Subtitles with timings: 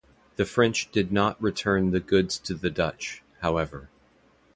[0.35, 3.87] The French did not return the goods to the Dutch, however.